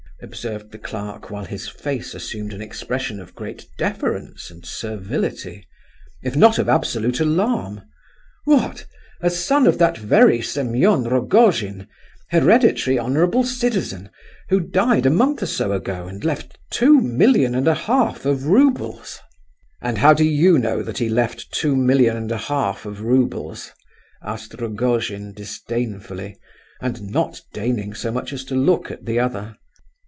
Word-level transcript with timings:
observed 0.23 0.71
the 0.71 0.77
clerk, 0.77 1.31
while 1.31 1.45
his 1.45 1.67
face 1.67 2.13
assumed 2.13 2.53
an 2.53 2.61
expression 2.61 3.19
of 3.19 3.33
great 3.33 3.67
deference 3.79 4.51
and 4.51 4.63
servility—if 4.67 6.35
not 6.35 6.59
of 6.59 6.69
absolute 6.69 7.19
alarm: 7.19 7.81
"what, 8.45 8.85
a 9.21 9.31
son 9.31 9.65
of 9.65 9.79
that 9.79 9.97
very 9.97 10.39
Semen 10.39 11.05
Rogojin—hereditary 11.05 12.99
honourable 12.99 13.43
citizen—who 13.43 14.59
died 14.59 15.07
a 15.07 15.09
month 15.09 15.41
or 15.41 15.47
so 15.47 15.71
ago 15.71 16.05
and 16.07 16.23
left 16.23 16.55
two 16.69 17.01
million 17.01 17.55
and 17.55 17.67
a 17.67 17.73
half 17.89 18.23
of 18.23 18.45
roubles?" 18.45 19.19
"And 19.81 19.97
how 19.97 20.13
do 20.13 20.23
you 20.23 20.59
know 20.59 20.83
that 20.83 20.99
he 20.99 21.09
left 21.09 21.51
two 21.51 21.75
million 21.75 22.15
and 22.15 22.31
a 22.31 22.37
half 22.37 22.85
of 22.85 23.01
roubles?" 23.01 23.71
asked 24.21 24.53
Rogojin, 24.61 25.33
disdainfully, 25.33 26.37
and 26.79 27.09
not 27.09 27.41
deigning 27.53 27.95
so 27.95 28.11
much 28.11 28.31
as 28.31 28.43
to 28.45 28.55
look 28.55 28.91
at 28.91 29.05
the 29.07 29.17
other. 29.19 29.55